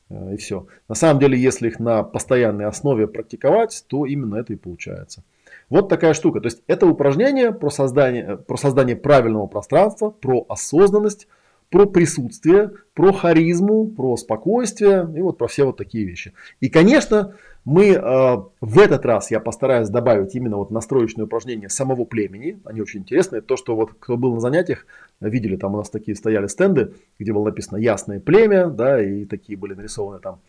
Э, 0.09 0.33
и 0.33 0.37
все. 0.37 0.67
На 0.87 0.95
самом 0.95 1.19
деле, 1.19 1.39
если 1.39 1.67
их 1.67 1.79
на 1.79 2.03
постоянной 2.03 2.65
основе 2.65 3.07
практиковать, 3.07 3.85
то 3.87 4.05
именно 4.05 4.35
это 4.35 4.53
и 4.53 4.55
получается. 4.55 5.23
Вот 5.69 5.87
такая 5.89 6.13
штука. 6.13 6.41
То 6.41 6.47
есть 6.47 6.63
это 6.67 6.87
упражнение 6.87 7.51
про 7.51 7.69
создание, 7.69 8.37
про 8.37 8.57
создание 8.57 8.95
правильного 8.95 9.47
пространства, 9.47 10.09
про 10.09 10.45
осознанность, 10.49 11.27
про 11.69 11.85
присутствие, 11.85 12.71
про 12.93 13.13
харизму, 13.13 13.87
про 13.87 14.17
спокойствие 14.17 15.07
и 15.15 15.21
вот 15.21 15.37
про 15.37 15.47
все 15.47 15.65
вот 15.65 15.77
такие 15.77 16.05
вещи. 16.05 16.33
И, 16.59 16.69
конечно, 16.69 17.35
мы 17.63 17.89
э, 17.89 18.37
в 18.61 18.79
этот 18.79 19.05
раз 19.05 19.29
я 19.29 19.39
постараюсь 19.39 19.89
добавить 19.89 20.33
именно 20.33 20.57
вот 20.57 20.71
настроечные 20.71 21.25
упражнения 21.25 21.69
самого 21.69 22.05
племени. 22.05 22.59
Они 22.65 22.81
очень 22.81 23.01
интересные. 23.01 23.41
То, 23.41 23.57
что 23.57 23.75
вот 23.75 23.91
кто 23.99 24.17
был 24.17 24.33
на 24.33 24.39
занятиях, 24.39 24.87
видели, 25.19 25.55
там 25.57 25.75
у 25.75 25.77
нас 25.77 25.89
такие 25.89 26.15
стояли 26.15 26.47
стенды, 26.47 26.93
где 27.19 27.33
было 27.33 27.45
написано 27.45 27.77
«Ясное 27.77 28.19
племя», 28.19 28.67
да, 28.67 29.01
и 29.03 29.25
такие 29.25 29.57
были 29.57 29.75
нарисованы 29.75 30.19
там 30.19 30.39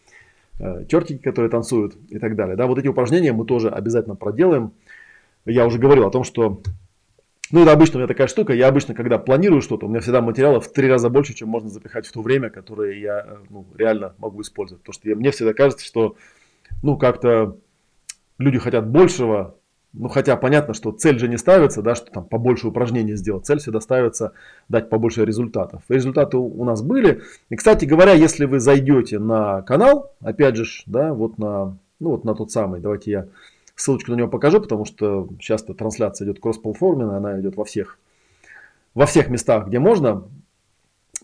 э, 0.58 0.86
чертики, 0.88 1.18
которые 1.18 1.50
танцуют 1.50 1.96
и 2.08 2.18
так 2.18 2.36
далее. 2.36 2.56
Да, 2.56 2.66
вот 2.66 2.78
эти 2.78 2.88
упражнения 2.88 3.32
мы 3.32 3.44
тоже 3.44 3.68
обязательно 3.68 4.14
проделаем. 4.14 4.72
Я 5.44 5.66
уже 5.66 5.78
говорил 5.78 6.06
о 6.06 6.10
том, 6.10 6.24
что 6.24 6.62
ну, 7.52 7.62
это 7.62 7.72
обычно 7.72 7.96
у 7.96 7.98
меня 7.98 8.08
такая 8.08 8.28
штука. 8.28 8.52
Я 8.52 8.68
обычно, 8.68 8.94
когда 8.94 9.18
планирую 9.18 9.60
что-то, 9.60 9.86
у 9.86 9.88
меня 9.88 10.00
всегда 10.00 10.20
материалов 10.20 10.66
в 10.66 10.72
три 10.72 10.88
раза 10.88 11.08
больше, 11.08 11.34
чем 11.34 11.48
можно 11.48 11.68
запихать 11.68 12.06
в 12.06 12.12
то 12.12 12.22
время, 12.22 12.50
которое 12.50 12.98
я 13.00 13.26
э, 13.26 13.36
ну, 13.48 13.66
реально 13.76 14.14
могу 14.18 14.42
использовать. 14.42 14.82
Потому 14.82 14.94
что 14.94 15.08
я, 15.08 15.16
мне 15.16 15.32
всегда 15.32 15.52
кажется, 15.52 15.84
что 15.84 16.16
ну, 16.82 16.96
как-то 16.96 17.56
люди 18.38 18.58
хотят 18.58 18.88
большего, 18.88 19.56
ну, 19.92 20.08
хотя 20.08 20.36
понятно, 20.36 20.74
что 20.74 20.92
цель 20.92 21.18
же 21.18 21.26
не 21.26 21.36
ставится, 21.36 21.82
да, 21.82 21.96
что 21.96 22.12
там 22.12 22.24
побольше 22.24 22.68
упражнений 22.68 23.16
сделать. 23.16 23.46
Цель 23.46 23.58
всегда 23.58 23.80
ставится 23.80 24.32
дать 24.68 24.88
побольше 24.88 25.24
результатов. 25.24 25.82
И 25.88 25.94
результаты 25.94 26.36
у 26.36 26.64
нас 26.64 26.82
были. 26.82 27.22
И, 27.48 27.56
кстати 27.56 27.84
говоря, 27.84 28.12
если 28.12 28.44
вы 28.44 28.60
зайдете 28.60 29.18
на 29.18 29.62
канал, 29.62 30.12
опять 30.20 30.54
же, 30.54 30.64
да, 30.86 31.12
вот 31.12 31.38
на, 31.38 31.76
ну, 31.98 32.10
вот 32.10 32.24
на 32.24 32.36
тот 32.36 32.52
самый, 32.52 32.80
давайте 32.80 33.10
я 33.10 33.26
ссылочку 33.80 34.12
на 34.12 34.16
него 34.16 34.28
покажу, 34.28 34.60
потому 34.60 34.84
что 34.84 35.28
часто 35.38 35.74
трансляция 35.74 36.26
идет 36.26 36.40
кросс-платформенная, 36.40 37.16
она 37.16 37.40
идет 37.40 37.56
во 37.56 37.64
всех, 37.64 37.98
во 38.94 39.06
всех 39.06 39.28
местах, 39.28 39.68
где 39.68 39.78
можно. 39.78 40.24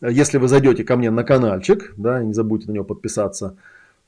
Если 0.03 0.39
вы 0.39 0.49
зайдете 0.49 0.85
ко 0.85 0.97
мне 0.97 1.11
на 1.11 1.25
каналчик, 1.25 1.95
да, 1.97 2.23
не 2.23 2.33
забудьте 2.33 2.69
на 2.69 2.73
него 2.73 2.85
подписаться, 2.85 3.57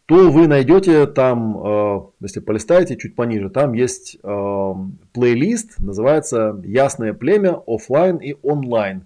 то 0.06 0.30
вы 0.30 0.48
найдете 0.48 1.06
там, 1.06 1.58
э, 1.62 2.00
если 2.20 2.40
полистаете 2.40 2.96
чуть 2.96 3.14
пониже, 3.14 3.50
там 3.50 3.74
есть 3.74 4.16
э, 4.22 4.74
плейлист, 5.12 5.78
называется 5.80 6.60
«Ясное 6.64 7.12
племя. 7.12 7.60
офлайн 7.66 8.16
и 8.16 8.34
онлайн». 8.42 9.04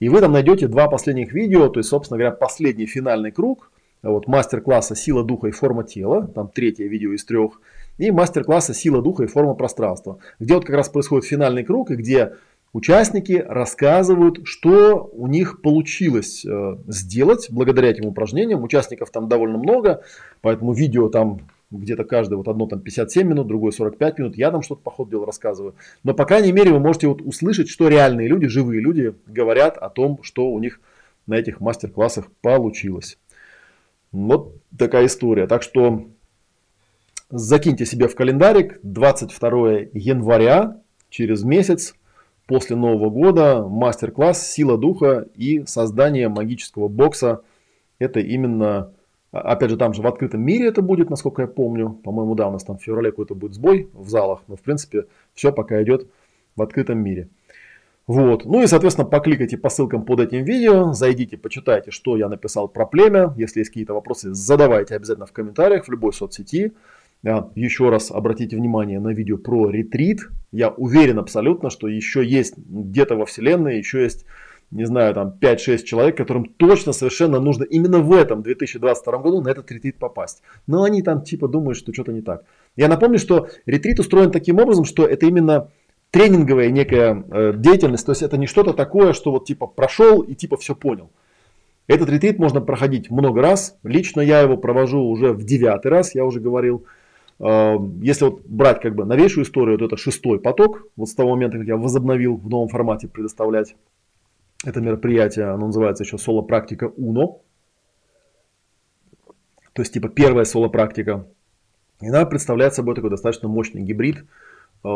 И 0.00 0.10
вы 0.10 0.20
там 0.20 0.32
найдете 0.32 0.68
два 0.68 0.88
последних 0.88 1.32
видео, 1.32 1.68
то 1.68 1.80
есть, 1.80 1.88
собственно 1.88 2.18
говоря, 2.18 2.34
последний 2.34 2.84
финальный 2.84 3.30
круг, 3.30 3.70
вот 4.02 4.26
мастер-класса 4.26 4.94
«Сила 4.94 5.24
духа 5.24 5.48
и 5.48 5.50
форма 5.50 5.84
тела», 5.84 6.26
там 6.26 6.48
третье 6.48 6.86
видео 6.86 7.14
из 7.14 7.24
трех, 7.24 7.60
и 7.98 8.10
мастер-класса 8.10 8.74
«Сила 8.74 9.02
духа 9.02 9.24
и 9.24 9.26
форма 9.26 9.54
пространства», 9.54 10.18
где 10.38 10.54
вот 10.54 10.64
как 10.64 10.76
раз 10.76 10.88
происходит 10.88 11.26
финальный 11.26 11.64
круг, 11.64 11.90
и 11.90 11.96
где 11.96 12.32
Участники 12.74 13.34
рассказывают, 13.46 14.40
что 14.42 15.08
у 15.12 15.28
них 15.28 15.62
получилось 15.62 16.44
э, 16.44 16.76
сделать 16.88 17.46
благодаря 17.48 17.88
этим 17.88 18.06
упражнениям. 18.06 18.64
Участников 18.64 19.12
там 19.12 19.28
довольно 19.28 19.58
много, 19.58 20.02
поэтому 20.40 20.72
видео 20.72 21.08
там 21.08 21.42
где-то 21.70 22.02
каждое, 22.02 22.34
вот 22.34 22.48
одно 22.48 22.66
там 22.66 22.80
57 22.80 23.28
минут, 23.28 23.46
другое 23.46 23.70
45 23.70 24.18
минут, 24.18 24.36
я 24.36 24.50
там 24.50 24.62
что-то 24.62 24.82
по 24.82 24.90
ходу 24.90 25.12
дела 25.12 25.24
рассказываю. 25.24 25.76
Но, 26.02 26.14
по 26.14 26.24
крайней 26.24 26.50
мере, 26.50 26.72
вы 26.72 26.80
можете 26.80 27.06
вот 27.06 27.22
услышать, 27.22 27.68
что 27.68 27.86
реальные 27.86 28.26
люди, 28.26 28.48
живые 28.48 28.80
люди 28.80 29.14
говорят 29.28 29.76
о 29.76 29.88
том, 29.88 30.18
что 30.22 30.48
у 30.48 30.58
них 30.58 30.80
на 31.28 31.34
этих 31.34 31.60
мастер-классах 31.60 32.26
получилось. 32.42 33.18
Вот 34.10 34.56
такая 34.76 35.06
история. 35.06 35.46
Так 35.46 35.62
что 35.62 36.06
закиньте 37.30 37.86
себе 37.86 38.08
в 38.08 38.14
календарик 38.14 38.78
22 38.82 39.70
января, 39.92 40.80
через 41.10 41.44
месяц, 41.44 41.94
после 42.46 42.76
Нового 42.76 43.10
года 43.10 43.62
мастер-класс 43.66 44.50
«Сила 44.50 44.76
духа» 44.76 45.26
и 45.34 45.64
создание 45.66 46.28
магического 46.28 46.88
бокса. 46.88 47.42
Это 47.98 48.20
именно, 48.20 48.92
а, 49.32 49.40
опять 49.52 49.70
же, 49.70 49.76
там 49.76 49.94
же 49.94 50.02
в 50.02 50.06
открытом 50.06 50.42
мире 50.42 50.68
это 50.68 50.82
будет, 50.82 51.10
насколько 51.10 51.42
я 51.42 51.48
помню. 51.48 51.90
По-моему, 52.04 52.34
да, 52.34 52.48
у 52.48 52.52
нас 52.52 52.64
там 52.64 52.78
в 52.78 52.82
феврале 52.82 53.10
какой-то 53.10 53.34
будет 53.34 53.54
сбой 53.54 53.88
в 53.92 54.08
залах, 54.08 54.42
но 54.48 54.56
в 54.56 54.60
принципе 54.60 55.06
все 55.34 55.52
пока 55.52 55.82
идет 55.82 56.06
в 56.56 56.62
открытом 56.62 56.98
мире. 56.98 57.28
Вот. 58.06 58.44
Ну 58.44 58.62
и, 58.62 58.66
соответственно, 58.66 59.08
покликайте 59.08 59.56
по 59.56 59.70
ссылкам 59.70 60.04
под 60.04 60.20
этим 60.20 60.44
видео, 60.44 60.92
зайдите, 60.92 61.38
почитайте, 61.38 61.90
что 61.90 62.18
я 62.18 62.28
написал 62.28 62.68
про 62.68 62.84
племя. 62.84 63.32
Если 63.36 63.60
есть 63.60 63.70
какие-то 63.70 63.94
вопросы, 63.94 64.34
задавайте 64.34 64.94
обязательно 64.94 65.26
в 65.26 65.32
комментариях 65.32 65.86
в 65.86 65.90
любой 65.90 66.12
соцсети. 66.12 66.72
Еще 67.54 67.88
раз 67.88 68.10
обратите 68.10 68.56
внимание 68.56 69.00
на 69.00 69.08
видео 69.08 69.38
про 69.38 69.70
ретрит. 69.70 70.28
Я 70.52 70.68
уверен 70.68 71.18
абсолютно, 71.18 71.70
что 71.70 71.88
еще 71.88 72.24
есть 72.24 72.58
где-то 72.58 73.16
во 73.16 73.24
вселенной, 73.24 73.78
еще 73.78 74.02
есть 74.02 74.26
не 74.70 74.84
знаю, 74.84 75.14
там 75.14 75.32
5-6 75.40 75.84
человек, 75.84 76.16
которым 76.16 76.46
точно 76.46 76.92
совершенно 76.92 77.38
нужно 77.38 77.62
именно 77.62 78.00
в 78.00 78.12
этом 78.12 78.42
2022 78.42 79.18
году 79.18 79.40
на 79.40 79.48
этот 79.48 79.70
ретрит 79.70 79.98
попасть. 79.98 80.42
Но 80.66 80.82
они 80.82 81.00
там 81.02 81.22
типа 81.22 81.46
думают, 81.46 81.78
что 81.78 81.92
что-то 81.92 82.12
не 82.12 82.22
так. 82.22 82.44
Я 82.74 82.88
напомню, 82.88 83.18
что 83.18 83.48
ретрит 83.66 84.00
устроен 84.00 84.32
таким 84.32 84.58
образом, 84.58 84.84
что 84.84 85.06
это 85.06 85.26
именно 85.26 85.70
тренинговая 86.10 86.70
некая 86.70 87.24
э, 87.30 87.52
деятельность, 87.56 88.04
то 88.04 88.12
есть 88.12 88.22
это 88.22 88.36
не 88.36 88.46
что-то 88.46 88.72
такое, 88.72 89.12
что 89.12 89.30
вот 89.30 89.44
типа 89.44 89.66
прошел 89.66 90.20
и 90.20 90.34
типа 90.34 90.56
все 90.56 90.74
понял. 90.74 91.10
Этот 91.86 92.08
ретрит 92.08 92.38
можно 92.38 92.60
проходить 92.60 93.10
много 93.10 93.42
раз. 93.42 93.76
Лично 93.84 94.20
я 94.22 94.40
его 94.40 94.56
провожу 94.56 95.00
уже 95.04 95.32
в 95.32 95.44
девятый 95.44 95.90
раз, 95.90 96.14
я 96.14 96.24
уже 96.24 96.40
говорил. 96.40 96.84
Э, 97.40 97.76
если 98.00 98.26
вот 98.26 98.42
брать 98.46 98.80
как 98.80 98.94
бы 98.94 99.04
новейшую 99.04 99.44
историю, 99.44 99.78
то 99.78 99.86
это 99.86 99.96
шестой 99.96 100.40
поток. 100.40 100.86
Вот 100.96 101.08
с 101.08 101.14
того 101.14 101.30
момента, 101.30 101.58
как 101.58 101.66
я 101.66 101.76
возобновил 101.76 102.36
в 102.36 102.48
новом 102.48 102.68
формате 102.68 103.08
предоставлять 103.08 103.76
это 104.64 104.80
мероприятие, 104.80 105.46
оно 105.46 105.66
называется 105.66 106.04
еще 106.04 106.18
соло-практика 106.18 106.92
УНО. 106.96 107.38
То 109.72 109.82
есть 109.82 109.92
типа 109.92 110.08
первая 110.08 110.44
соло-практика. 110.44 111.26
И 112.00 112.08
она 112.08 112.24
представляет 112.24 112.74
собой 112.74 112.94
такой 112.94 113.10
достаточно 113.10 113.48
мощный 113.48 113.82
гибрид 113.82 114.24
э, 114.84 114.88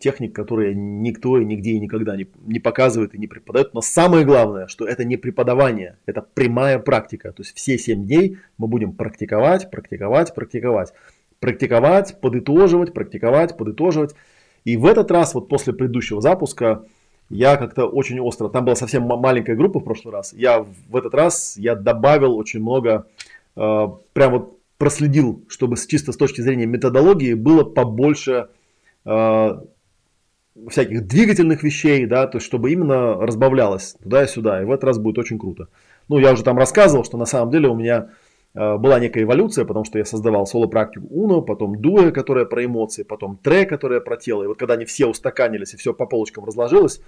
техник, 0.00 0.34
которые 0.34 0.74
никто 0.74 1.38
и 1.38 1.44
нигде 1.44 1.72
и 1.72 1.80
никогда 1.80 2.16
не, 2.16 2.26
не 2.44 2.58
показывает 2.58 3.14
и 3.14 3.18
не 3.18 3.26
преподает. 3.26 3.74
Но 3.74 3.80
самое 3.80 4.24
главное, 4.24 4.66
что 4.66 4.86
это 4.86 5.04
не 5.04 5.16
преподавание, 5.16 5.98
это 6.06 6.22
прямая 6.22 6.78
практика. 6.78 7.32
То 7.32 7.42
есть 7.42 7.56
все 7.56 7.78
7 7.78 8.06
дней 8.06 8.38
мы 8.58 8.66
будем 8.66 8.92
практиковать, 8.92 9.70
практиковать, 9.70 10.34
практиковать. 10.34 10.92
Практиковать, 11.44 12.18
подытоживать, 12.22 12.94
практиковать, 12.94 13.54
подытоживать. 13.58 14.14
И 14.64 14.78
в 14.78 14.86
этот 14.86 15.10
раз, 15.10 15.34
вот 15.34 15.46
после 15.50 15.74
предыдущего 15.74 16.22
запуска, 16.22 16.86
я 17.28 17.58
как-то 17.58 17.84
очень 17.84 18.18
остро, 18.18 18.48
там 18.48 18.64
была 18.64 18.76
совсем 18.76 19.02
маленькая 19.02 19.54
группа 19.54 19.78
в 19.78 19.84
прошлый 19.84 20.14
раз, 20.14 20.32
я 20.32 20.60
в 20.60 20.96
этот 20.96 21.12
раз 21.12 21.58
я 21.58 21.74
добавил 21.74 22.34
очень 22.34 22.62
много, 22.62 23.06
э, 23.56 23.88
прям 24.14 24.32
вот 24.32 24.58
проследил, 24.78 25.44
чтобы 25.48 25.76
чисто 25.76 26.12
с 26.12 26.16
точки 26.16 26.40
зрения 26.40 26.64
методологии 26.64 27.34
было 27.34 27.62
побольше 27.62 28.48
э, 29.04 29.60
всяких 30.70 31.06
двигательных 31.06 31.62
вещей, 31.62 32.06
да, 32.06 32.26
то 32.26 32.38
есть 32.38 32.46
чтобы 32.46 32.72
именно 32.72 33.16
разбавлялось 33.16 33.96
туда 34.02 34.24
и 34.24 34.28
сюда, 34.28 34.62
и 34.62 34.64
в 34.64 34.70
этот 34.70 34.84
раз 34.84 34.98
будет 34.98 35.18
очень 35.18 35.38
круто. 35.38 35.68
Ну, 36.08 36.16
я 36.18 36.32
уже 36.32 36.42
там 36.42 36.56
рассказывал, 36.56 37.04
что 37.04 37.18
на 37.18 37.26
самом 37.26 37.50
деле 37.50 37.68
у 37.68 37.74
меня 37.74 38.08
была 38.54 39.00
некая 39.00 39.24
эволюция, 39.24 39.64
потому 39.64 39.84
что 39.84 39.98
я 39.98 40.04
создавал 40.04 40.46
соло-практику 40.46 41.06
Uno, 41.06 41.42
потом 41.42 41.80
Дуэ, 41.80 42.12
которая 42.12 42.44
про 42.44 42.64
эмоции, 42.64 43.02
потом 43.02 43.36
Тре, 43.36 43.66
которая 43.66 44.00
про 44.00 44.16
тело. 44.16 44.44
И 44.44 44.46
вот 44.46 44.58
когда 44.58 44.74
они 44.74 44.84
все 44.84 45.06
устаканились 45.06 45.74
и 45.74 45.76
все 45.76 45.92
по 45.92 46.06
полочкам 46.06 46.44
разложилось, 46.44 47.00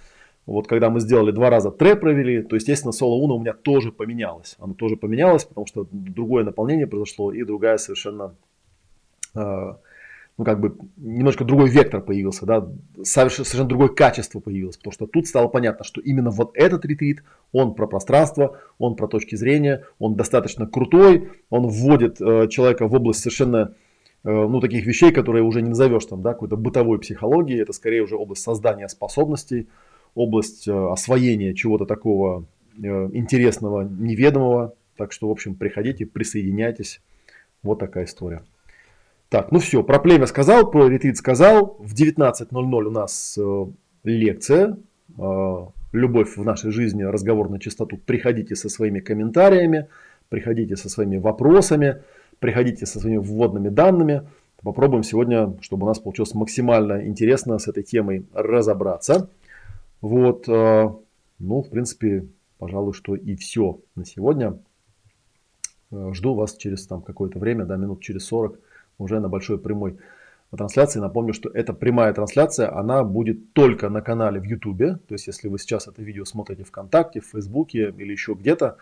вот 0.46 0.68
когда 0.68 0.90
мы 0.90 1.00
сделали 1.00 1.32
два 1.32 1.50
раза 1.50 1.70
Тре 1.70 1.96
провели, 1.96 2.42
то, 2.42 2.56
естественно, 2.56 2.92
соло 2.92 3.24
Uno 3.24 3.34
у 3.34 3.40
меня 3.40 3.52
тоже 3.52 3.92
поменялось. 3.92 4.56
Оно 4.58 4.74
тоже 4.74 4.96
поменялось, 4.96 5.44
потому 5.44 5.66
что 5.66 5.86
другое 5.90 6.44
наполнение 6.44 6.86
произошло 6.86 7.32
и 7.32 7.42
другая 7.44 7.78
совершенно 7.78 8.34
э, 9.34 9.74
ну, 10.38 10.44
как 10.44 10.60
бы 10.60 10.76
немножко 10.96 11.44
другой 11.44 11.70
вектор 11.70 12.02
появился, 12.02 12.44
да, 12.44 12.68
совершенно, 13.02 13.64
другое 13.64 13.88
качество 13.88 14.38
появилось, 14.38 14.76
потому 14.76 14.92
что 14.92 15.06
тут 15.06 15.26
стало 15.26 15.48
понятно, 15.48 15.84
что 15.84 16.00
именно 16.00 16.30
вот 16.30 16.50
этот 16.54 16.84
ретрит, 16.84 17.22
он 17.52 17.74
про 17.74 17.86
пространство, 17.86 18.58
он 18.78 18.96
про 18.96 19.08
точки 19.08 19.34
зрения, 19.34 19.84
он 19.98 20.14
достаточно 20.14 20.66
крутой, 20.66 21.30
он 21.48 21.68
вводит 21.68 22.20
э, 22.20 22.48
человека 22.48 22.86
в 22.86 22.94
область 22.94 23.20
совершенно, 23.20 23.74
э, 24.24 24.30
ну, 24.30 24.60
таких 24.60 24.84
вещей, 24.84 25.10
которые 25.10 25.42
уже 25.42 25.62
не 25.62 25.70
назовешь 25.70 26.04
там, 26.04 26.20
да, 26.20 26.34
какой-то 26.34 26.56
бытовой 26.56 26.98
психологии, 26.98 27.60
это 27.60 27.72
скорее 27.72 28.02
уже 28.02 28.16
область 28.16 28.42
создания 28.42 28.88
способностей, 28.88 29.68
область 30.14 30.68
э, 30.68 30.72
освоения 30.72 31.54
чего-то 31.54 31.86
такого 31.86 32.44
э, 32.76 32.86
интересного, 33.14 33.88
неведомого, 33.88 34.74
так 34.98 35.12
что, 35.12 35.28
в 35.28 35.30
общем, 35.30 35.54
приходите, 35.54 36.04
присоединяйтесь, 36.04 37.00
вот 37.62 37.78
такая 37.78 38.04
история. 38.04 38.42
Так, 39.28 39.50
ну 39.50 39.58
все, 39.58 39.82
про 39.82 39.98
племя 39.98 40.26
сказал, 40.26 40.70
про 40.70 40.88
ретрит 40.88 41.16
сказал. 41.16 41.76
В 41.80 41.94
19.00 41.94 42.84
у 42.84 42.90
нас 42.90 43.36
э, 43.38 43.66
лекция. 44.04 44.78
Э, 45.18 45.66
Любовь 45.92 46.36
в 46.36 46.44
нашей 46.44 46.72
жизни, 46.72 47.04
разговор 47.04 47.48
на 47.48 47.58
чистоту. 47.58 47.96
Приходите 47.96 48.54
со 48.54 48.68
своими 48.68 49.00
комментариями, 49.00 49.88
приходите 50.28 50.76
со 50.76 50.90
своими 50.90 51.16
вопросами, 51.16 52.02
приходите 52.38 52.84
со 52.84 53.00
своими 53.00 53.16
вводными 53.16 53.70
данными. 53.70 54.28
Попробуем 54.62 55.04
сегодня, 55.04 55.56
чтобы 55.62 55.84
у 55.84 55.88
нас 55.88 55.98
получилось 55.98 56.34
максимально 56.34 57.06
интересно 57.06 57.58
с 57.58 57.66
этой 57.66 57.82
темой 57.82 58.26
разобраться. 58.34 59.30
Вот, 60.02 60.48
э, 60.48 60.90
ну, 61.38 61.62
в 61.62 61.70
принципе, 61.70 62.26
пожалуй, 62.58 62.92
что 62.92 63.14
и 63.14 63.34
все 63.34 63.80
на 63.94 64.04
сегодня. 64.04 64.58
Э, 65.90 66.10
жду 66.12 66.34
вас 66.34 66.56
через 66.56 66.86
там 66.86 67.00
какое-то 67.00 67.38
время, 67.38 67.64
да, 67.64 67.76
минут 67.76 68.02
через 68.02 68.24
40 68.26 68.58
уже 68.98 69.20
на 69.20 69.28
большой 69.28 69.58
прямой 69.58 69.98
трансляции. 70.54 71.00
Напомню, 71.00 71.32
что 71.32 71.48
эта 71.48 71.72
прямая 71.72 72.12
трансляция, 72.12 72.74
она 72.76 73.04
будет 73.04 73.52
только 73.52 73.88
на 73.88 74.00
канале 74.00 74.40
в 74.40 74.44
YouTube. 74.44 75.00
То 75.06 75.14
есть, 75.14 75.26
если 75.26 75.48
вы 75.48 75.58
сейчас 75.58 75.88
это 75.88 76.02
видео 76.02 76.24
смотрите 76.24 76.64
ВКонтакте, 76.64 77.20
в 77.20 77.26
Фейсбуке 77.26 77.94
или 77.96 78.12
еще 78.12 78.34
где-то, 78.34 78.76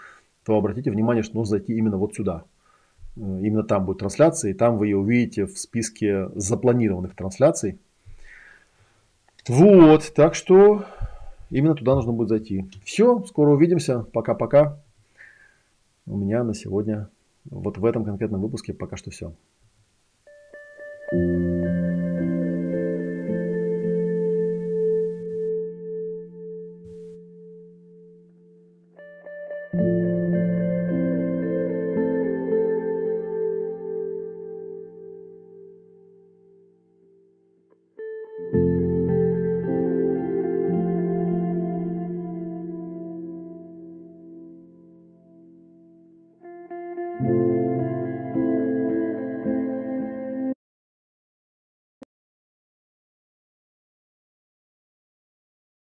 то 0.45 0.57
обратите 0.57 0.91
внимание, 0.91 1.23
что 1.23 1.37
нужно 1.37 1.57
зайти 1.57 1.75
именно 1.75 1.97
вот 1.97 2.15
сюда. 2.15 2.45
Э, 3.17 3.21
именно 3.21 3.65
там 3.65 3.87
будет 3.87 3.99
трансляция, 3.99 4.51
и 4.51 4.55
там 4.55 4.77
вы 4.77 4.89
ее 4.89 4.99
увидите 4.99 5.47
в 5.47 5.59
списке 5.59 6.29
запланированных 6.35 7.15
трансляций. 7.15 7.79
Вот, 9.49 10.13
так 10.15 10.35
что 10.35 10.85
именно 11.51 11.75
туда 11.75 11.95
нужно 11.95 12.13
будет 12.13 12.29
зайти. 12.29 12.67
Все, 12.85 13.23
скоро 13.25 13.51
увидимся. 13.51 14.01
Пока-пока. 14.01 14.79
У 16.07 16.17
меня 16.17 16.45
на 16.45 16.55
сегодня, 16.55 17.09
вот 17.47 17.79
в 17.79 17.85
этом 17.85 18.05
конкретном 18.05 18.41
выпуске 18.43 18.75
пока 18.75 18.97
что 18.97 19.11
все. 19.11 19.33
Thank 21.11 21.23
you. 21.23 21.54